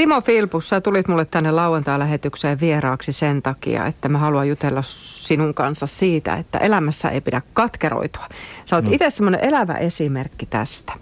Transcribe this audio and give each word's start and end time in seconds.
Timo 0.00 0.20
Filpus, 0.20 0.68
sä 0.68 0.80
tulit 0.80 1.08
mulle 1.08 1.24
tänne 1.24 1.50
lauantai-lähetykseen 1.50 2.60
vieraaksi 2.60 3.12
sen 3.12 3.42
takia, 3.42 3.86
että 3.86 4.08
mä 4.08 4.18
haluan 4.18 4.48
jutella 4.48 4.82
sinun 4.82 5.54
kanssa 5.54 5.86
siitä, 5.86 6.34
että 6.34 6.58
elämässä 6.58 7.08
ei 7.08 7.20
pidä 7.20 7.42
katkeroitua. 7.52 8.26
Sä 8.64 8.76
oot 8.76 8.84
mm. 8.84 8.92
itse 8.92 9.10
semmoinen 9.10 9.44
elävä 9.44 9.74
esimerkki 9.74 10.46
tästä. 10.46 10.92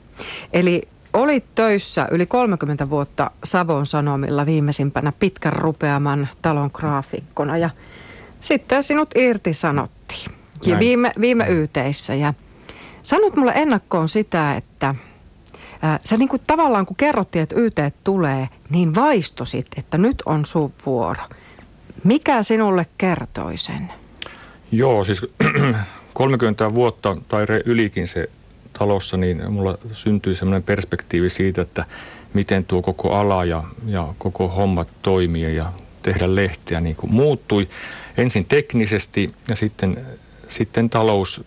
Eli 0.52 0.82
olit 1.12 1.44
töissä 1.54 2.08
yli 2.10 2.26
30 2.26 2.90
vuotta 2.90 3.30
Savon 3.44 3.86
Sanomilla 3.86 4.46
viimeisimpänä 4.46 5.12
pitkän 5.18 5.52
rupeaman 5.52 6.28
talon 6.42 6.70
graafikkona 6.72 7.56
ja 7.56 7.70
sitten 8.40 8.82
sinut 8.82 9.10
irtisanottiin. 9.14 10.32
Ja 10.66 10.78
viime, 10.78 11.12
viime 11.20 11.46
yteissä 11.48 12.14
ja 12.14 12.34
sanot 13.02 13.36
mulle 13.36 13.52
ennakkoon 13.54 14.08
sitä, 14.08 14.54
että– 14.56 14.94
sä 16.04 16.16
niin 16.16 16.28
kuin 16.28 16.42
tavallaan 16.46 16.86
kun 16.86 16.96
kerrottiin, 16.96 17.42
että 17.42 17.56
YT 17.58 17.78
tulee, 18.04 18.48
niin 18.70 18.94
vaistosit, 18.94 19.66
että 19.76 19.98
nyt 19.98 20.22
on 20.26 20.44
sun 20.44 20.72
vuoro. 20.86 21.22
Mikä 22.04 22.42
sinulle 22.42 22.86
kertoi 22.98 23.56
sen? 23.56 23.92
Joo, 24.72 25.04
siis 25.04 25.26
30 26.14 26.74
vuotta 26.74 27.16
tai 27.28 27.46
ylikin 27.64 28.08
se 28.08 28.30
talossa, 28.78 29.16
niin 29.16 29.52
mulla 29.52 29.78
syntyi 29.92 30.34
semmoinen 30.34 30.62
perspektiivi 30.62 31.30
siitä, 31.30 31.62
että 31.62 31.84
miten 32.34 32.64
tuo 32.64 32.82
koko 32.82 33.14
ala 33.14 33.44
ja, 33.44 33.64
ja 33.86 34.08
koko 34.18 34.48
homma 34.48 34.86
toimii 35.02 35.56
ja 35.56 35.72
tehdä 36.02 36.34
lehteä 36.34 36.80
niin 36.80 36.96
kuin 36.96 37.14
muuttui. 37.14 37.68
Ensin 38.16 38.44
teknisesti 38.44 39.28
ja 39.48 39.56
sitten, 39.56 40.06
sitten 40.48 40.90
talous 40.90 41.44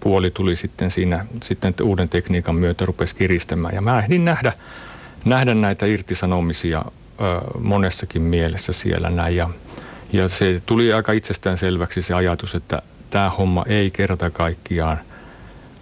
puoli 0.00 0.30
tuli 0.30 0.56
sitten 0.56 0.90
siinä 0.90 1.26
sitten 1.42 1.74
uuden 1.82 2.08
tekniikan 2.08 2.54
myötä 2.54 2.84
rupesi 2.84 3.16
kiristämään. 3.16 3.74
Ja 3.74 3.80
mä 3.80 3.98
ehdin 3.98 4.24
nähdä, 4.24 4.52
nähdä 5.24 5.54
näitä 5.54 5.86
irtisanomisia 5.86 6.82
ö, 7.20 7.40
monessakin 7.60 8.22
mielessä 8.22 8.72
siellä 8.72 9.10
näin. 9.10 9.36
Ja, 9.36 9.50
ja 10.12 10.28
se 10.28 10.62
tuli 10.66 10.92
aika 10.92 11.12
itsestään 11.12 11.58
selväksi 11.58 12.02
se 12.02 12.14
ajatus, 12.14 12.54
että 12.54 12.82
tämä 13.10 13.30
homma 13.30 13.64
ei 13.66 13.90
kerta 13.90 14.30
kaikkiaan 14.30 14.98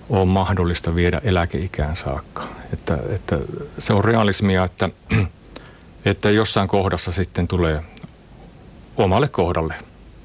ole 0.09 0.25
mahdollista 0.25 0.95
viedä 0.95 1.21
eläkeikään 1.25 1.97
saakka. 1.97 2.49
Että, 2.73 2.99
että 3.15 3.39
se 3.79 3.93
on 3.93 4.05
realismia, 4.05 4.65
että, 4.65 4.89
että 6.05 6.31
jossain 6.31 6.69
kohdassa 6.69 7.13
sitten 7.13 7.49
tulee 7.49 7.83
omalle 8.97 9.29
kohdalle. 9.29 9.75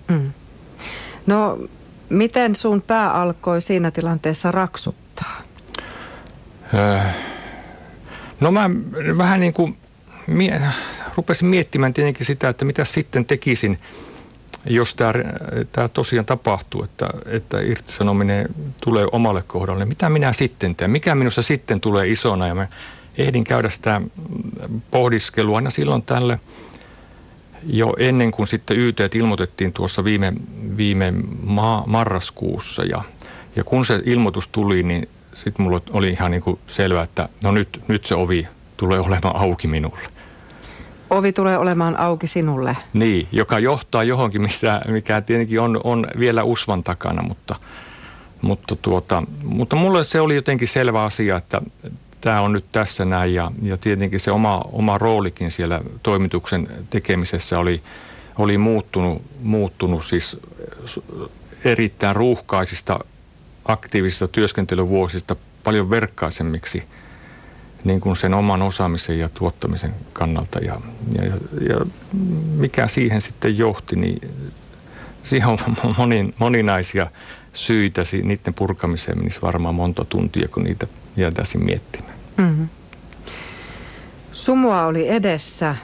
Mm. 0.08 0.34
No 1.28 1.58
Miten 2.12 2.56
sun 2.56 2.82
pää 2.82 3.14
alkoi 3.14 3.62
siinä 3.62 3.92
tilanteessa 3.92 4.52
raksuttaa? 4.52 5.42
Äh, 6.74 7.16
no 8.40 8.52
mä 8.52 8.70
vähän 9.18 9.40
niin 9.40 9.54
kuin 9.54 9.78
mie- 10.28 10.62
rupesin 11.18 11.48
miettimään 11.48 11.94
tietenkin 11.94 12.26
sitä, 12.26 12.50
että 12.50 12.66
mitä 12.66 12.84
sitten 12.84 13.26
tekisin, 13.26 13.80
jos 14.66 14.96
tämä, 14.96 15.14
tämä 15.72 15.88
tosiaan 15.88 16.26
tapahtuu, 16.26 16.84
että, 16.84 17.10
että 17.26 17.60
irtisanominen 17.60 18.48
tulee 18.82 19.08
omalle 19.12 19.44
kohdalle. 19.48 19.86
Mitä 19.86 20.10
minä 20.10 20.34
sitten 20.34 20.76
teen? 20.76 20.92
Mikä 20.92 21.16
minussa 21.16 21.42
sitten 21.42 21.82
tulee 21.82 22.08
isona? 22.08 22.48
Ja 22.48 22.56
mä 22.56 22.68
ehdin 23.18 23.44
käydä 23.44 23.70
sitä 23.70 24.02
pohdiskelua 24.92 25.56
aina 25.56 25.70
silloin 25.70 26.02
tälle– 26.02 26.40
jo 27.64 27.94
ennen 28.00 28.32
kuin 28.32 28.48
sitten 28.48 28.78
YT 28.78 29.16
ilmoitettiin 29.16 29.74
tuossa 29.74 30.04
viime, 30.04 30.34
viime 30.78 31.14
ma- 31.44 31.84
marraskuussa 31.88 32.84
ja, 32.84 33.02
ja 33.56 33.64
kun 33.64 33.86
se 33.86 34.02
ilmoitus 34.06 34.48
tuli, 34.48 34.84
niin 34.84 35.10
sitten 35.34 35.64
mulla 35.64 35.82
oli 35.92 36.10
ihan 36.10 36.32
niin 36.32 36.42
kuin 36.42 36.60
selvää, 36.68 37.04
että 37.04 37.30
no 37.44 37.52
nyt, 37.52 37.82
nyt 37.88 38.06
se 38.06 38.16
ovi 38.16 38.48
tulee 38.78 39.00
olemaan 39.00 39.36
auki 39.36 39.68
minulle. 39.68 40.00
Ovi 41.10 41.34
tulee 41.34 41.58
olemaan 41.58 42.00
auki 42.00 42.28
sinulle. 42.28 42.78
Niin, 42.94 43.28
joka 43.32 43.60
johtaa 43.60 44.04
johonkin, 44.04 44.42
mikä, 44.42 44.82
mikä 44.90 45.22
tietenkin 45.22 45.60
on, 45.60 45.82
on 45.84 46.08
vielä 46.20 46.44
usvan 46.44 46.84
takana, 46.84 47.22
mutta, 47.22 47.56
mutta, 48.42 48.76
tuota, 48.76 49.24
mutta 49.44 49.76
mulle 49.76 50.04
se 50.04 50.22
oli 50.22 50.36
jotenkin 50.36 50.68
selvä 50.68 51.04
asia, 51.04 51.38
että 51.38 51.62
tämä 52.22 52.42
on 52.42 52.54
nyt 52.54 52.66
tässä 52.72 53.06
näin 53.06 53.34
ja, 53.34 53.52
ja 53.62 53.78
tietenkin 53.78 54.20
se 54.20 54.32
oma, 54.32 54.66
oma 54.72 54.98
roolikin 54.98 55.52
siellä 55.52 55.82
toimituksen 56.04 56.68
tekemisessä 56.90 57.60
oli, 57.60 57.82
oli 58.38 58.58
muuttunut, 58.58 59.22
muuttunut 59.42 60.06
siis 60.06 60.40
erittäin 61.64 62.16
ruuhkaisista 62.16 63.00
aktiivisista 63.66 64.28
työskentelyvuosista 64.28 65.36
paljon 65.64 65.90
verkkaisemmiksi 65.90 66.84
niin 67.84 68.02
kuin 68.02 68.16
sen 68.16 68.34
oman 68.34 68.62
osaamisen 68.62 69.20
ja 69.20 69.30
tuottamisen 69.30 69.94
kannalta. 70.14 70.60
Ja, 70.60 70.82
ja, 71.12 71.24
ja 71.70 71.86
mikä 72.56 72.88
siihen 72.88 73.22
sitten 73.22 73.58
johti, 73.58 73.96
niin 73.96 74.32
siihen 75.24 75.48
on 75.48 75.58
monin, 75.98 76.34
moninaisia 76.40 77.12
syitä. 77.54 78.02
Niiden 78.24 78.54
purkamiseen 78.54 79.18
menisi 79.18 79.42
varmaan 79.42 79.76
monta 79.76 80.06
tuntia, 80.06 80.48
kun 80.48 80.64
niitä 80.64 80.88
jäätäisiin 81.18 81.64
miettimään. 81.64 82.11
Mm-hmm. 82.38 82.70
Sumua 84.34 84.86
oli 84.86 85.10
edessä. 85.10 85.76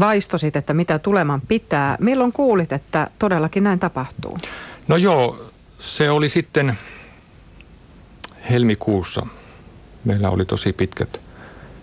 Vaistosit, 0.00 0.56
että 0.56 0.74
mitä 0.74 0.98
tuleman 0.98 1.40
pitää. 1.48 1.96
Milloin 2.00 2.32
kuulit, 2.32 2.72
että 2.72 3.10
todellakin 3.18 3.64
näin 3.64 3.78
tapahtuu? 3.78 4.38
No 4.88 4.96
joo, 4.96 5.50
se 5.78 6.10
oli 6.10 6.28
sitten 6.28 6.78
helmikuussa. 8.50 9.26
Meillä 10.04 10.30
oli 10.30 10.44
tosi 10.44 10.72
pitkät, 10.72 11.20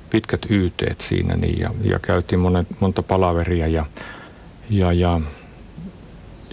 pitkät 0.10 0.46
YT 0.50 0.84
siinä 1.00 1.36
niin, 1.36 1.60
ja, 1.60 1.70
ja 1.84 2.00
käytiin 2.00 2.40
monet, 2.40 2.68
monta 2.80 3.04
palaveria 3.04 3.68
ja, 3.68 3.86
ja, 4.70 4.94
ja, 4.94 5.22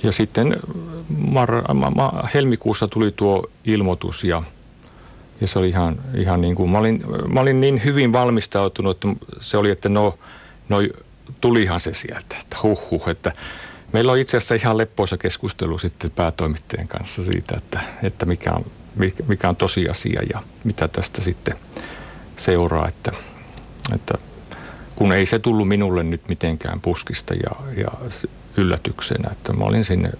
ja 0.03 0.13
sitten 0.13 0.57
mar, 1.09 1.75
ma, 1.75 1.91
ma, 1.91 2.29
helmikuussa 2.35 2.89
tuli 2.89 3.11
tuo 3.11 3.51
ilmoitus 3.65 4.25
ja– 4.25 4.43
ja 5.43 5.49
se 5.49 5.59
oli 5.59 5.69
ihan, 5.69 6.01
ihan 6.15 6.41
niin 6.41 6.55
kuin, 6.55 6.71
mä 6.71 6.79
olin, 6.79 7.05
mä 7.33 7.41
olin 7.41 7.61
niin 7.61 7.85
hyvin 7.85 8.13
valmistautunut, 8.13 8.97
että 8.97 9.27
se 9.41 9.57
oli, 9.57 9.71
että 9.71 9.89
no, 9.89 10.19
no 10.69 10.77
tulihan 11.41 11.81
se 11.81 11.95
sieltä, 11.95 12.37
että 12.41 12.57
huh, 12.63 12.91
huh 12.91 13.09
että 13.09 13.33
meillä 13.93 14.13
on 14.13 14.19
itse 14.19 14.37
asiassa 14.37 14.55
ihan 14.55 14.79
leppoisa 14.79 15.17
keskustelu 15.17 15.79
sitten 15.79 16.11
päätoimittajan 16.11 16.89
kanssa 16.89 17.25
siitä, 17.25 17.55
että, 17.57 17.81
että 18.03 18.27
mikä, 18.27 18.53
on, 18.53 18.65
mikä 19.29 19.49
on 19.49 19.57
tosiasia 19.57 20.23
ja 20.33 20.43
mitä 20.65 20.89
tästä 20.89 21.21
sitten 21.21 21.55
seuraa, 22.37 22.89
että, 22.89 23.13
että 23.95 24.15
kun 24.97 25.13
ei 25.13 25.27
se 25.27 25.39
tullut 25.39 25.69
minulle 25.69 26.03
nyt 26.03 26.29
mitenkään 26.29 26.81
puskista 26.81 27.35
ja, 27.35 27.51
ja 27.77 27.91
yllätyksenä, 28.57 29.31
että 29.33 29.53
mä 29.53 29.65
olin 29.65 29.85
sinne 29.85 30.11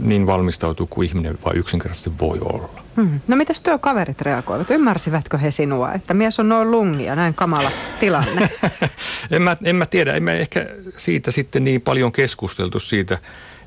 niin 0.00 0.26
valmistautunut 0.26 0.90
kuin 0.90 1.08
ihminen 1.08 1.38
vai 1.44 1.56
yksinkertaisesti 1.56 2.12
voi 2.20 2.38
olla. 2.42 2.87
Hmm. 2.98 3.20
No 3.28 3.36
mitäs 3.36 3.60
työkaverit 3.60 4.20
reagoivat? 4.20 4.70
Ymmärsivätkö 4.70 5.38
he 5.38 5.50
sinua, 5.50 5.92
että 5.92 6.14
mies 6.14 6.40
on 6.40 6.48
noin 6.48 6.70
lungia, 6.70 7.16
näin 7.16 7.34
kamala 7.34 7.70
tilanne? 8.00 8.48
en, 9.30 9.42
mä, 9.42 9.56
en 9.64 9.76
mä 9.76 9.86
tiedä, 9.86 10.12
en 10.12 10.22
mä 10.22 10.32
ehkä 10.32 10.66
siitä 10.96 11.30
sitten 11.30 11.64
niin 11.64 11.80
paljon 11.80 12.12
keskusteltu 12.12 12.80
siitä 12.80 13.18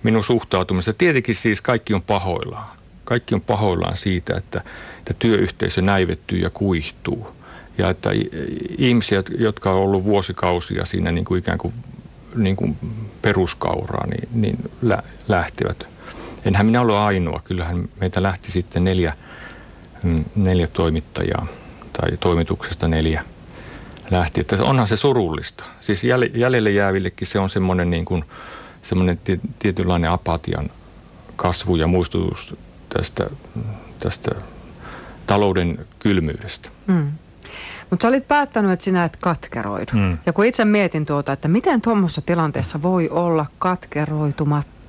minun 0.04 0.24
suhtautumista. 0.24 0.94
Tietenkin 0.94 1.36
siis 1.36 1.62
kaikki 1.62 1.94
on 1.94 2.02
pahoillaan. 2.02 2.78
Kaikki 3.04 3.36
on 3.36 3.42
pahoillaan 3.42 3.98
siitä, 3.98 4.38
että, 4.38 4.62
että 4.98 5.14
työyhteisö 5.20 5.82
näivettyy 5.82 6.40
ja 6.40 6.50
kuihtuu. 6.50 7.36
Ja 7.78 7.90
että 7.90 8.10
ihmisiä, 8.78 9.24
jotka 9.38 9.72
on 9.72 9.78
ollut 9.78 10.04
vuosikausia 10.04 10.86
siinä 10.86 11.12
niin 11.12 11.26
kuin 11.26 11.40
ikään 11.40 11.58
kuin, 11.58 11.74
niin 12.36 12.56
kuin 12.56 12.78
peruskauraa, 13.22 14.08
niin, 14.08 14.30
niin 14.34 14.58
lä, 14.82 15.04
lähtevät 15.28 15.88
enhän 16.46 16.66
minä 16.66 16.82
ole 16.82 16.98
ainoa. 16.98 17.42
Kyllähän 17.44 17.90
meitä 18.00 18.24
lähti 18.24 18.52
sitten 18.52 18.84
neljä, 18.84 19.14
mm, 20.04 20.26
neljä 20.36 20.68
toimittajaa 20.68 21.48
tai 21.94 22.18
toimituksesta 22.18 22.88
neljä 22.88 23.26
lähti. 24.12 24.42
Että 24.42 24.64
onhan 24.64 24.88
se 24.88 24.96
surullista. 24.96 25.64
Siis 25.80 26.04
jäljelle 26.34 26.72
jäävillekin 26.72 27.28
se 27.28 27.40
on 27.40 27.50
semmoinen, 27.50 27.90
niin 27.90 28.06
kuin, 28.06 28.26
semmoinen 28.82 29.20
tietynlainen 29.60 30.12
apatian 30.12 30.70
kasvu 31.36 31.76
ja 31.76 31.88
muistutus 31.88 32.56
tästä, 32.90 33.30
tästä 34.00 34.32
talouden 35.28 35.86
kylmyydestä. 36.00 36.70
Mm. 36.88 37.12
Mutta 37.90 38.04
sä 38.04 38.08
olit 38.08 38.28
päättänyt, 38.28 38.72
että 38.72 38.84
sinä 38.84 39.04
et 39.04 39.18
katkeroidu. 39.22 39.92
Mm. 39.94 40.18
Ja 40.26 40.34
kun 40.34 40.46
itse 40.46 40.66
mietin 40.66 41.06
tuota, 41.06 41.34
että 41.34 41.48
miten 41.48 41.82
tuommoisessa 41.82 42.22
tilanteessa 42.22 42.82
voi 42.82 43.10
olla 43.10 43.46
katkeroitumatta, 43.60 44.81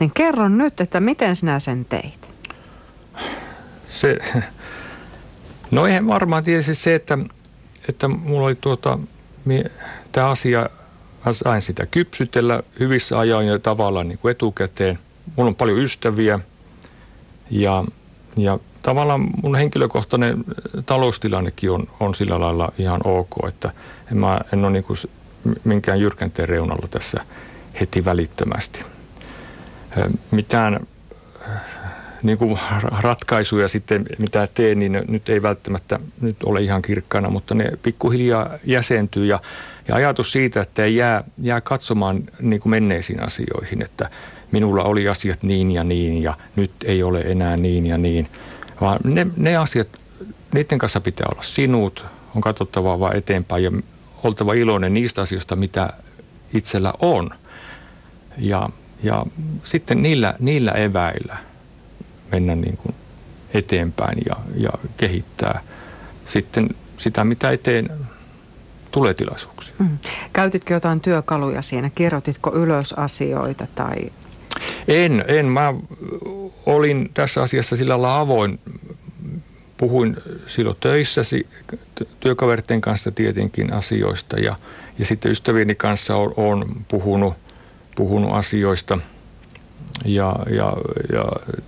niin 0.00 0.10
kerro 0.14 0.48
nyt, 0.48 0.80
että 0.80 1.00
miten 1.00 1.36
sinä 1.36 1.60
sen 1.60 1.84
teit? 1.84 2.28
Se, 3.88 4.18
no 5.70 5.86
eihän 5.86 6.06
varmaan 6.06 6.44
tietysti 6.44 6.74
se, 6.74 6.94
että, 6.94 7.18
että 7.88 8.08
mulla 8.08 8.46
oli 8.46 8.54
tuota, 8.54 8.98
tämä 10.12 10.30
asia, 10.30 10.68
mä 11.26 11.32
sain 11.32 11.62
sitä 11.62 11.86
kypsytellä 11.86 12.62
hyvissä 12.80 13.18
ajoin 13.18 13.46
ja 13.46 13.58
tavallaan 13.58 14.08
niin 14.08 14.18
kuin 14.18 14.30
etukäteen. 14.32 14.98
Mulla 15.36 15.48
on 15.48 15.56
paljon 15.56 15.78
ystäviä 15.78 16.40
ja, 17.50 17.84
ja 18.36 18.58
tavallaan 18.82 19.30
mun 19.42 19.56
henkilökohtainen 19.56 20.44
taloustilannekin 20.86 21.70
on, 21.70 21.88
on 22.00 22.14
sillä 22.14 22.40
lailla 22.40 22.72
ihan 22.78 23.00
ok, 23.04 23.32
että 23.48 23.72
en, 24.10 24.16
mä, 24.16 24.40
en 24.52 24.64
ole 24.64 24.72
niin 24.72 24.84
kuin 24.84 24.96
minkään 25.64 26.00
jyrkänteen 26.00 26.48
reunalla 26.48 26.88
tässä 26.90 27.24
heti 27.80 28.04
välittömästi. 28.04 28.84
Mitään 30.30 30.86
niin 32.22 32.38
kuin 32.38 32.58
ratkaisuja 33.00 33.68
sitten, 33.68 34.06
mitä 34.18 34.48
teen, 34.54 34.78
niin 34.78 35.02
nyt 35.08 35.28
ei 35.28 35.42
välttämättä 35.42 36.00
nyt 36.20 36.36
ole 36.44 36.62
ihan 36.62 36.82
kirkkana, 36.82 37.30
mutta 37.30 37.54
ne 37.54 37.72
pikkuhiljaa 37.82 38.50
jäsentyy 38.64 39.26
ja, 39.26 39.40
ja 39.88 39.94
ajatus 39.94 40.32
siitä, 40.32 40.60
että 40.60 40.84
ei 40.84 40.96
jää, 40.96 41.24
jää 41.42 41.60
katsomaan 41.60 42.22
niin 42.40 42.60
kuin 42.60 42.70
menneisiin 42.70 43.22
asioihin, 43.22 43.82
että 43.82 44.10
minulla 44.52 44.82
oli 44.82 45.08
asiat 45.08 45.42
niin 45.42 45.70
ja 45.70 45.84
niin 45.84 46.22
ja 46.22 46.34
nyt 46.56 46.70
ei 46.84 47.02
ole 47.02 47.20
enää 47.20 47.56
niin 47.56 47.86
ja 47.86 47.98
niin, 47.98 48.26
vaan 48.80 49.00
ne, 49.04 49.26
ne 49.36 49.56
asiat, 49.56 49.88
niiden 50.54 50.78
kanssa 50.78 51.00
pitää 51.00 51.26
olla 51.32 51.42
sinut, 51.42 52.04
on 52.34 52.40
katsottava 52.40 53.00
vaan 53.00 53.16
eteenpäin 53.16 53.64
ja 53.64 53.72
oltava 54.22 54.52
iloinen 54.52 54.94
niistä 54.94 55.22
asioista, 55.22 55.56
mitä 55.56 55.92
itsellä 56.54 56.92
on. 57.00 57.30
Ja, 58.38 58.68
ja 59.02 59.26
sitten 59.64 60.02
niillä, 60.02 60.34
niillä 60.38 60.72
eväillä– 60.72 61.36
mennä 62.32 62.54
niin 62.54 62.76
kuin 62.76 62.94
eteenpäin 63.54 64.18
ja, 64.26 64.36
ja 64.56 64.70
kehittää 64.96 65.60
sitten 66.26 66.68
sitä, 66.96 67.24
mitä 67.24 67.50
eteen 67.50 67.90
tulee 68.90 69.14
tilaisuuksia. 69.14 69.74
Mm. 69.78 69.98
Käytitkö 70.32 70.74
jotain 70.74 71.00
työkaluja 71.00 71.62
siinä? 71.62 71.90
Kirjoititko 71.94 72.54
ylös 72.54 72.92
asioita 72.92 73.66
tai? 73.74 73.96
En, 74.88 75.24
en. 75.28 75.46
Mä 75.46 75.74
olin 76.66 77.10
tässä 77.14 77.42
asiassa 77.42 77.76
sillä 77.76 77.92
lailla 77.92 78.20
avoin. 78.20 78.60
Puhuin 79.76 80.16
silloin 80.46 80.76
töissä 80.80 81.20
työkaverten 82.20 82.80
kanssa 82.80 83.10
tietenkin 83.10 83.72
asioista 83.72 84.40
ja, 84.40 84.56
ja 84.98 85.04
sitten 85.04 85.32
ystävieni 85.32 85.74
kanssa 85.74 86.16
olen 86.16 86.68
puhunut, 86.88 87.34
puhunut 87.94 88.34
asioista– 88.34 88.98
ja, 90.04 90.36
ja, 90.50 90.76
ja 91.12 91.24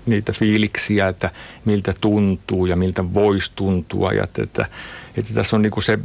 niitä 0.07 0.33
fiiliksiä, 0.33 1.09
että 1.09 1.31
miltä 1.65 1.95
tuntuu 2.01 2.67
ja 2.67 2.77
miltä 2.77 3.15
voisi 3.15 3.53
tuntua. 3.57 4.13
Ja 4.13 4.25
että, 4.25 4.43
että, 4.43 4.67
että 5.17 5.35
tässä 5.35 5.57
on 5.57 5.63
niin 5.63 5.71
kuin 5.71 5.85
se, 5.85 5.99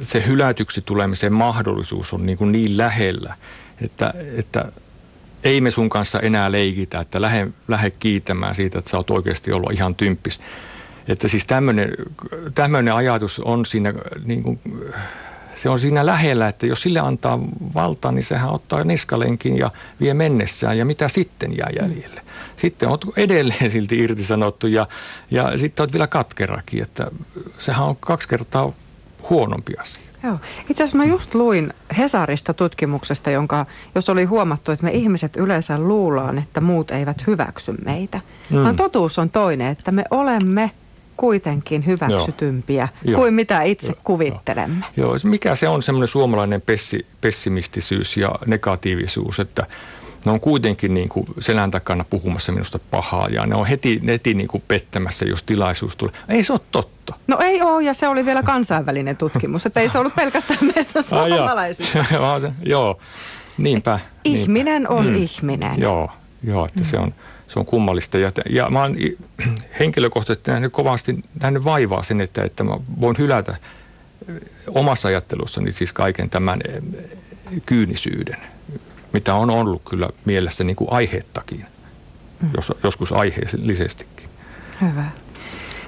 se 0.00 0.26
hylätyksi 0.26 0.82
tulemisen 0.82 1.32
mahdollisuus 1.32 2.12
on 2.12 2.26
niin, 2.26 2.38
kuin 2.38 2.52
niin 2.52 2.76
lähellä, 2.76 3.34
että, 3.80 4.14
että 4.36 4.72
ei 5.44 5.60
me 5.60 5.70
sun 5.70 5.88
kanssa 5.88 6.20
enää 6.20 6.52
leikitä, 6.52 7.00
että 7.00 7.20
lähde, 7.20 7.48
lähde 7.68 7.90
kiitämään 7.90 8.54
siitä, 8.54 8.78
että 8.78 8.90
sä 8.90 8.96
oot 8.96 9.10
oikeasti 9.10 9.52
ollut 9.52 9.72
ihan 9.72 9.94
tymppis. 9.94 10.40
Että 11.08 11.28
siis 11.28 11.46
tämmöinen 12.54 12.94
ajatus 12.94 13.40
on 13.40 13.66
siinä 13.66 13.94
niin 14.24 14.42
kuin, 14.42 14.60
se 15.56 15.68
on 15.68 15.78
siinä 15.78 16.06
lähellä, 16.06 16.48
että 16.48 16.66
jos 16.66 16.82
sille 16.82 17.00
antaa 17.00 17.38
valtaa, 17.74 18.12
niin 18.12 18.24
sehän 18.24 18.50
ottaa 18.50 18.84
niskalenkin 18.84 19.58
ja 19.58 19.70
vie 20.00 20.14
mennessään 20.14 20.78
ja 20.78 20.84
mitä 20.84 21.08
sitten 21.08 21.56
jää 21.56 21.70
jäljelle. 21.80 22.20
Sitten 22.56 22.88
on 22.88 22.98
edelleen 23.16 23.70
silti 23.70 23.98
irtisanottu 23.98 24.66
ja, 24.66 24.86
ja 25.30 25.58
sitten 25.58 25.82
olet 25.82 25.92
vielä 25.92 26.06
katkerakin, 26.06 26.82
että 26.82 27.06
sehän 27.58 27.84
on 27.84 27.96
kaksi 27.96 28.28
kertaa 28.28 28.72
huonompi 29.30 29.72
asia. 29.80 30.04
Joo. 30.22 30.38
Itse 30.70 30.82
asiassa 30.82 30.98
mä 30.98 31.04
just 31.04 31.34
luin 31.34 31.74
Hesarista 31.98 32.54
tutkimuksesta, 32.54 33.30
jonka, 33.30 33.66
jos 33.94 34.08
oli 34.08 34.24
huomattu, 34.24 34.72
että 34.72 34.84
me 34.84 34.90
ihmiset 34.90 35.36
yleensä 35.36 35.78
luullaan, 35.78 36.38
että 36.38 36.60
muut 36.60 36.90
eivät 36.90 37.26
hyväksy 37.26 37.72
meitä. 37.84 38.20
Mm. 38.50 38.56
Vaan 38.56 38.76
totuus 38.76 39.18
on 39.18 39.30
toinen, 39.30 39.66
että 39.66 39.92
me 39.92 40.04
olemme– 40.10 40.70
kuitenkin 41.16 41.86
hyväksytympiä 41.86 42.88
Joo. 43.04 43.20
kuin 43.20 43.34
mitä 43.34 43.62
itse 43.62 43.86
Joo. 43.86 44.00
kuvittelemme. 44.04 44.86
Joo, 44.96 45.16
mikä 45.24 45.54
se 45.54 45.68
on 45.68 45.82
semmoinen 45.82 46.08
suomalainen 46.08 46.60
pessi, 46.60 47.06
pessimistisyys 47.20 48.16
ja 48.16 48.34
negatiivisuus, 48.46 49.40
että 49.40 49.66
ne 50.26 50.32
on 50.32 50.40
kuitenkin 50.40 50.94
niin 50.94 51.08
kuin 51.08 51.26
selän 51.38 51.70
takana 51.70 52.04
puhumassa 52.10 52.52
minusta 52.52 52.78
pahaa 52.90 53.28
ja 53.28 53.46
ne 53.46 53.54
on 53.54 53.66
heti, 53.66 54.00
heti 54.06 54.34
niin 54.34 54.48
kuin 54.48 54.62
pettämässä, 54.68 55.24
jos 55.24 55.42
tilaisuus 55.42 55.96
tulee. 55.96 56.14
Ei 56.28 56.44
se 56.44 56.52
ole 56.52 56.60
totta. 56.70 57.14
No 57.26 57.38
ei 57.40 57.62
ole 57.62 57.82
ja 57.82 57.94
se 57.94 58.08
oli 58.08 58.26
vielä 58.26 58.42
kansainvälinen 58.42 59.16
tutkimus, 59.16 59.66
että 59.66 59.80
ei 59.80 59.88
se 59.88 59.98
ollut 59.98 60.14
pelkästään 60.14 60.58
meistä 60.74 61.02
suomalaisista. 61.02 62.04
joo, 62.62 62.98
niinpä. 63.58 64.00
Ihminen 64.24 64.82
niinpä. 64.82 64.94
on 64.94 65.06
mm. 65.06 65.16
ihminen. 65.16 65.80
Joo, 65.80 66.10
joo 66.42 66.66
että 66.66 66.80
mm. 66.80 66.84
se 66.84 66.98
on 66.98 67.14
se 67.48 67.58
on 67.58 67.66
kummallista. 67.66 68.18
Ja, 68.18 68.30
ja 68.50 68.70
mä 68.70 68.80
oon 68.82 68.96
henkilökohtaisesti 69.80 70.50
nähnyt 70.50 70.72
kovasti 70.72 71.22
nähnyt 71.42 71.64
vaivaa 71.64 72.02
sen, 72.02 72.20
että, 72.20 72.44
että 72.44 72.64
mä 72.64 72.76
voin 73.00 73.16
hylätä 73.18 73.56
omassa 74.68 75.08
ajattelussani 75.08 75.72
siis 75.72 75.92
kaiken 75.92 76.30
tämän 76.30 76.60
kyynisyyden, 77.66 78.36
mitä 79.12 79.34
on 79.34 79.50
ollut 79.50 79.82
kyllä 79.90 80.08
mielessä 80.24 80.64
niin 80.64 80.76
kuin 80.76 80.92
aiheettakin, 80.92 81.64
mm. 82.42 82.50
jos, 82.56 82.72
joskus 82.82 83.12
aiheellisestikin. 83.12 84.28
Hyvä. 84.80 85.04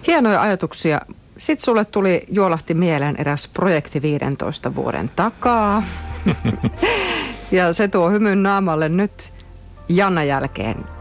Hienoja 0.07 0.43
ajatuksia. 0.43 1.01
Sitten 1.37 1.65
sulle 1.65 1.85
tuli 1.85 2.25
juolahti 2.29 2.75
mieleen 2.75 3.17
eräs 3.19 3.49
projekti 3.49 4.03
15 4.03 4.75
vuoden 4.75 5.11
takaa. 5.17 5.83
ja 7.53 7.73
se 7.73 7.89
tuo 7.89 8.11
hymyn 8.11 8.43
naamalle 8.43 8.89
nyt 8.89 9.33
Janna 9.89 10.25
jälkeen 10.25 10.96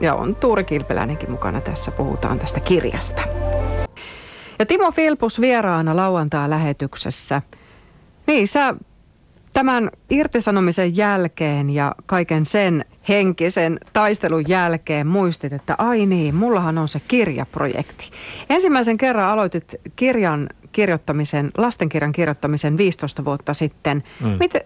ja 0.00 0.14
on 0.14 0.34
Tuuri 0.34 0.64
Kilpeläinenkin 0.64 1.30
mukana 1.30 1.60
tässä, 1.60 1.90
puhutaan 1.90 2.38
tästä 2.38 2.60
kirjasta. 2.60 3.22
Ja 4.58 4.66
Timo 4.66 4.90
Filpus 4.90 5.40
vieraana 5.40 5.96
lauantaa-lähetyksessä. 5.96 7.42
Niin, 8.26 8.48
sä 8.48 8.74
tämän 9.52 9.90
irtisanomisen 10.10 10.96
jälkeen 10.96 11.70
ja 11.70 11.94
kaiken 12.06 12.46
sen 12.46 12.84
henkisen 13.08 13.80
taistelun 13.92 14.48
jälkeen 14.48 15.06
muistit, 15.06 15.52
että 15.52 15.74
ai 15.78 16.06
niin, 16.06 16.34
mullahan 16.34 16.78
on 16.78 16.88
se 16.88 17.00
kirjaprojekti. 17.08 18.10
Ensimmäisen 18.50 18.96
kerran 18.96 19.28
aloitit 19.28 19.74
kirjan 19.96 20.48
kirjoittamisen, 20.72 21.50
lastenkirjan 21.58 22.12
kirjoittamisen 22.12 22.78
15 22.78 23.24
vuotta 23.24 23.54
sitten. 23.54 24.02
Mm. 24.20 24.36
Miten, 24.40 24.62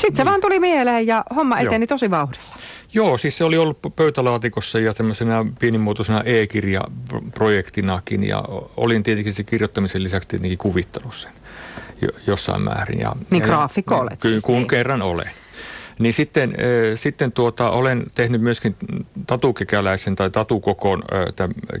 sitten 0.00 0.16
se 0.16 0.22
niin. 0.22 0.30
vaan 0.30 0.40
tuli 0.40 0.60
mieleen 0.60 1.06
ja 1.06 1.24
homma 1.36 1.58
eteni 1.58 1.82
Joo. 1.82 1.86
tosi 1.86 2.10
vauhdilla. 2.10 2.44
Joo, 2.92 3.18
siis 3.18 3.38
se 3.38 3.44
oli 3.44 3.58
ollut 3.58 3.78
pöytälaatikossa 3.96 4.80
ja 4.80 4.94
tämmöisenä 4.94 5.44
pienimuotoisena 5.58 6.22
e-kirjaprojektinakin 6.24 8.24
ja 8.24 8.44
olin 8.76 9.02
tietenkin 9.02 9.32
se 9.32 9.42
kirjoittamisen 9.42 10.02
lisäksi 10.02 10.28
tietenkin 10.28 10.58
kuvittanut 10.58 11.14
sen 11.14 11.32
jossain 12.26 12.62
määrin. 12.62 13.00
Ja, 13.00 13.16
niin 13.30 13.42
graafikko 13.42 13.94
olet 13.94 14.20
siis. 14.20 14.42
Kun 14.42 14.54
niin. 14.54 14.68
kerran 14.68 15.02
olen. 15.02 15.30
Niin 16.00 16.12
sitten, 16.12 16.54
sitten 16.94 17.32
tuota, 17.32 17.70
olen 17.70 18.06
tehnyt 18.14 18.40
myöskin 18.40 18.76
tatukekäläisen 19.26 20.16
tai 20.16 20.30
tatukokon 20.30 21.02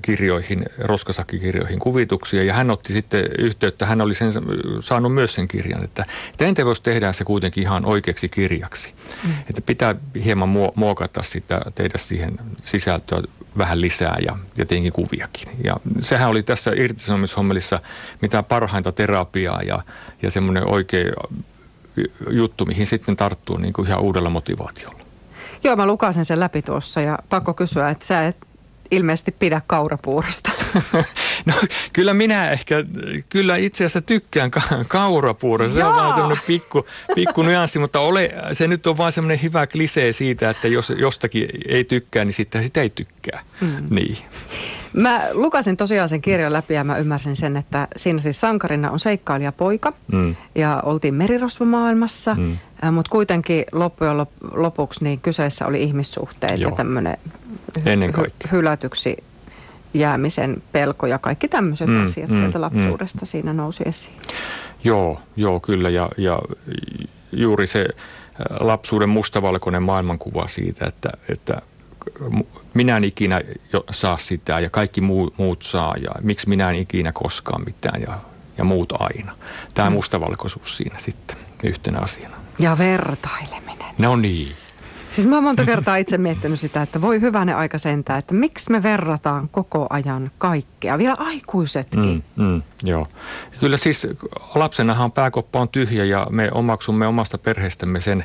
kirjoihin, 0.02 0.64
roskasakkikirjoihin 0.78 1.78
kuvituksia. 1.78 2.44
Ja 2.44 2.54
hän 2.54 2.70
otti 2.70 2.92
sitten 2.92 3.24
yhteyttä, 3.38 3.86
hän 3.86 4.00
oli 4.00 4.14
sen, 4.14 4.32
saanut 4.80 5.14
myös 5.14 5.34
sen 5.34 5.48
kirjan, 5.48 5.84
että, 5.84 6.06
että 6.32 6.44
entä 6.44 6.64
voisi 6.64 6.82
tehdä 6.82 7.12
se 7.12 7.24
kuitenkin 7.24 7.62
ihan 7.62 7.84
oikeaksi 7.84 8.28
kirjaksi. 8.28 8.94
Mm. 9.24 9.30
Että 9.50 9.60
pitää 9.60 9.94
hieman 10.24 10.48
muokata 10.74 11.22
sitä, 11.22 11.60
tehdä 11.74 11.98
siihen 11.98 12.38
sisältöä 12.62 13.22
vähän 13.58 13.80
lisää 13.80 14.16
ja, 14.26 14.36
ja 14.56 14.66
tietenkin 14.66 14.92
kuviakin. 14.92 15.48
Ja 15.64 15.76
sehän 15.98 16.30
oli 16.30 16.42
tässä 16.42 16.72
irtisanomishommelissa 16.76 17.80
mitä 18.22 18.42
parhainta 18.42 18.92
terapiaa 18.92 19.62
ja, 19.62 19.82
ja 20.22 20.30
semmoinen 20.30 20.66
oikein 20.66 21.12
juttu, 22.30 22.64
mihin 22.64 22.86
sitten 22.86 23.16
tarttuu 23.16 23.56
niin 23.56 23.72
kuin 23.72 23.88
ihan 23.88 24.00
uudella 24.00 24.30
motivaatiolla. 24.30 25.00
Joo, 25.64 25.76
mä 25.76 25.86
lukasin 25.86 26.24
sen 26.24 26.40
läpi 26.40 26.62
tuossa 26.62 27.00
ja 27.00 27.18
pakko 27.28 27.54
kysyä, 27.54 27.90
että 27.90 28.06
sä 28.06 28.26
et 28.26 28.36
ilmeisesti 28.90 29.30
pidä 29.38 29.60
kaurapuurosta. 29.66 30.50
No 31.46 31.54
kyllä 31.92 32.14
minä 32.14 32.50
ehkä, 32.50 32.84
kyllä 33.28 33.56
itse 33.56 33.84
asiassa 33.84 34.00
tykkään 34.00 34.50
ka- 34.50 34.84
kaurapuurosta. 34.88 35.74
Se 35.78 35.84
on 35.84 35.94
vaan 35.94 36.14
semmoinen 36.14 36.42
pikku, 36.46 36.86
pikku 37.14 37.42
nyanssi, 37.42 37.78
mutta 37.78 38.00
ole, 38.00 38.30
se 38.52 38.68
nyt 38.68 38.86
on 38.86 38.96
vaan 38.96 39.12
semmoinen 39.12 39.42
hyvä 39.42 39.66
klisee 39.66 40.12
siitä, 40.12 40.50
että 40.50 40.68
jos 40.68 40.92
jostakin 40.98 41.48
ei 41.68 41.84
tykkää, 41.84 42.24
niin 42.24 42.34
sitten 42.34 42.62
sitä 42.62 42.82
ei 42.82 42.90
tykkää. 42.90 43.42
Mm. 43.60 43.86
Niin. 43.90 44.18
Mä 44.92 45.22
lukasin 45.32 45.76
tosiaan 45.76 46.08
sen 46.08 46.22
kirjan 46.22 46.52
läpi 46.52 46.74
ja 46.74 46.84
mä 46.84 46.98
ymmärsin 46.98 47.36
sen, 47.36 47.56
että 47.56 47.88
siinä 47.96 48.18
siis 48.18 48.40
sankarina 48.40 48.90
on 48.90 48.98
seikkailijapoika 48.98 49.92
mm. 50.12 50.36
ja 50.54 50.82
oltiin 50.84 51.14
merirosvomaailmassa, 51.14 52.34
mm. 52.34 52.58
mutta 52.92 53.10
kuitenkin 53.10 53.64
loppujen 53.72 54.16
lopuksi 54.54 55.04
niin 55.04 55.20
kyseessä 55.20 55.66
oli 55.66 55.82
ihmissuhteet 55.82 56.60
Joo. 56.60 56.70
ja 56.70 56.76
tämmöinen 56.76 57.16
Ennen 57.86 58.12
kaikkea. 58.12 58.48
hylätyksi 58.52 59.16
jäämisen 59.94 60.62
pelko 60.72 61.06
ja 61.06 61.18
kaikki 61.18 61.48
tämmöiset 61.48 61.88
mm, 61.88 62.04
asiat 62.04 62.30
mm, 62.30 62.36
sieltä 62.36 62.58
mm. 62.58 62.62
lapsuudesta 62.62 63.18
mm. 63.22 63.26
siinä 63.26 63.52
nousi 63.52 63.84
esiin. 63.86 64.16
Joo, 64.84 65.20
joo 65.36 65.60
kyllä 65.60 65.90
ja, 65.90 66.08
ja 66.16 66.38
juuri 67.32 67.66
se 67.66 67.88
lapsuuden 68.60 69.08
mustavalkoinen 69.08 69.82
maailmankuva 69.82 70.46
siitä, 70.46 70.86
että, 70.86 71.10
että 71.28 71.62
minä 72.74 72.96
en 72.96 73.04
ikinä 73.04 73.40
saa 73.90 74.18
sitä 74.18 74.60
ja 74.60 74.70
kaikki 74.70 75.00
muu, 75.00 75.34
muut 75.36 75.62
saa 75.62 75.94
ja 75.96 76.10
miksi 76.22 76.48
minä 76.48 76.70
en 76.70 76.76
ikinä 76.76 77.12
koskaan 77.12 77.64
mitään 77.64 78.02
ja, 78.02 78.18
ja 78.58 78.64
muut 78.64 78.92
aina. 78.92 79.32
Tämä 79.74 79.90
mm. 79.90 79.94
mustavalkoisuus 79.94 80.76
siinä 80.76 80.98
sitten 80.98 81.36
yhtenä 81.62 81.98
asiana. 81.98 82.36
Ja 82.58 82.78
vertaileminen. 82.78 83.94
No 83.98 84.16
niin. 84.16 84.56
Siis 85.14 85.26
mä 85.26 85.36
oon 85.36 85.44
monta 85.44 85.64
kertaa 85.64 85.96
itse 85.96 86.18
miettinyt 86.18 86.60
sitä, 86.60 86.82
että 86.82 87.00
voi 87.00 87.20
hyvänen 87.20 87.56
aika 87.56 87.78
sentää, 87.78 88.18
että 88.18 88.34
miksi 88.34 88.70
me 88.70 88.82
verrataan 88.82 89.48
koko 89.48 89.86
ajan 89.90 90.30
kaikkea, 90.38 90.98
vielä 90.98 91.16
aikuisetkin. 91.18 92.24
Mm, 92.36 92.44
mm, 92.44 92.62
joo. 92.82 93.06
Kyllä 93.60 93.76
siis 93.76 94.06
lapsenahan 94.54 95.12
pääkoppa 95.12 95.60
on 95.60 95.68
tyhjä 95.68 96.04
ja 96.04 96.26
me 96.30 96.48
omaksumme 96.52 97.06
omasta 97.06 97.38
perheestämme 97.38 98.00
sen, 98.00 98.24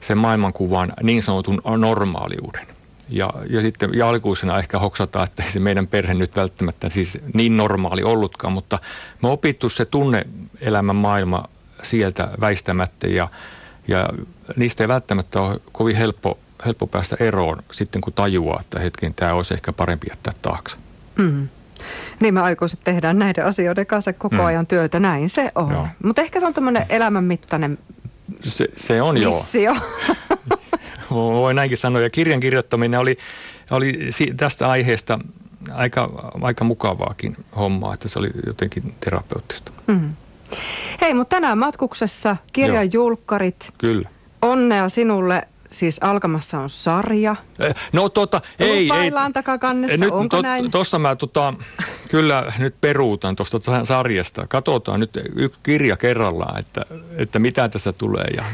sen 0.00 0.18
maailmankuvan 0.18 0.92
niin 1.02 1.22
sanotun 1.22 1.62
normaaliuden. 1.76 2.73
Ja, 3.08 3.32
ja 3.50 3.60
sitten 3.60 3.94
ja 3.94 4.08
aikuisena 4.08 4.58
ehkä 4.58 4.78
hoksataan, 4.78 5.24
että 5.24 5.42
se 5.46 5.60
meidän 5.60 5.86
perhe 5.86 6.14
nyt 6.14 6.36
välttämättä 6.36 6.90
siis 6.90 7.18
niin 7.34 7.56
normaali 7.56 8.02
ollutkaan, 8.02 8.52
mutta 8.52 8.78
me 9.22 9.28
opittu 9.28 9.68
se 9.68 9.84
tunneelämän 9.84 10.96
maailma 10.96 11.44
sieltä 11.82 12.28
väistämättä 12.40 13.06
ja, 13.06 13.28
ja 13.88 14.08
niistä 14.56 14.84
ei 14.84 14.88
välttämättä 14.88 15.40
ole 15.40 15.60
kovin 15.72 15.96
helppo, 15.96 16.38
helppo 16.66 16.86
päästä 16.86 17.16
eroon 17.20 17.62
sitten 17.70 18.00
kun 18.00 18.12
tajuaa, 18.12 18.60
että 18.60 18.80
hetken 18.80 19.14
tämä 19.14 19.34
olisi 19.34 19.54
ehkä 19.54 19.72
parempi 19.72 20.06
jättää 20.10 20.32
taakse. 20.42 20.76
Mm. 21.16 21.48
Niin 22.20 22.34
me 22.34 22.40
aikuiset 22.40 22.80
tehdään 22.84 23.18
näiden 23.18 23.46
asioiden 23.46 23.86
kanssa 23.86 24.12
koko 24.12 24.36
mm. 24.36 24.44
ajan 24.44 24.66
työtä, 24.66 25.00
näin 25.00 25.30
se 25.30 25.52
on. 25.54 25.88
Mutta 26.04 26.22
ehkä 26.22 26.40
se 26.40 26.46
on 26.46 26.54
tämmöinen 26.54 26.86
elämänmittainen 26.88 27.78
se, 28.42 28.68
se 28.76 29.02
on 29.02 29.14
missio. 29.14 29.72
joo. 29.72 29.76
Voi 31.14 31.54
näinkin 31.54 31.78
sanoa. 31.78 32.02
Ja 32.02 32.10
kirjan 32.10 32.40
kirjoittaminen 32.40 33.00
oli, 33.00 33.18
oli 33.70 34.08
tästä 34.36 34.70
aiheesta 34.70 35.18
aika, 35.72 36.30
aika 36.42 36.64
mukavaakin 36.64 37.36
hommaa, 37.56 37.94
että 37.94 38.08
se 38.08 38.18
oli 38.18 38.30
jotenkin 38.46 38.94
terapeuttista. 39.00 39.72
Mm. 39.86 40.14
Hei, 41.00 41.14
mutta 41.14 41.36
tänään 41.36 41.58
matkuksessa 41.58 42.36
kirjan 42.52 42.92
Joo. 42.92 43.04
julkkarit. 43.04 43.72
Kyllä. 43.78 44.08
Onnea 44.42 44.88
sinulle. 44.88 45.48
Siis 45.70 45.98
alkamassa 46.02 46.60
on 46.60 46.70
sarja. 46.70 47.36
Eh, 47.58 47.74
no 47.94 48.08
tota, 48.08 48.40
ei. 48.58 48.90
Ei, 48.92 49.10
takakannessa, 49.32 50.04
nyt, 50.04 50.14
onko 50.14 50.36
to, 50.36 50.42
näin? 50.42 50.70
Tuossa 50.70 50.98
mä 50.98 51.16
tota, 51.16 51.54
kyllä 52.10 52.52
nyt 52.58 52.74
peruutan 52.80 53.36
tuosta 53.36 53.84
sarjasta. 53.84 54.46
Katsotaan 54.46 55.00
nyt 55.00 55.10
yksi 55.36 55.60
kirja 55.62 55.96
kerrallaan, 55.96 56.60
että, 56.60 56.86
että 57.16 57.38
mitä 57.38 57.68
tässä 57.68 57.92
tulee 57.92 58.26
ja, 58.36 58.44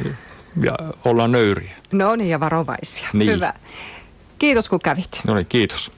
ja 0.62 0.74
ollaan 1.04 1.32
nöyriä. 1.32 1.76
No 1.92 2.16
niin, 2.16 2.30
ja 2.30 2.40
varovaisia. 2.40 3.08
Niin. 3.12 3.32
Hyvä. 3.32 3.54
Kiitos 4.38 4.68
kun 4.68 4.80
kävit. 4.80 5.20
No 5.26 5.34
niin, 5.34 5.46
kiitos. 5.46 5.88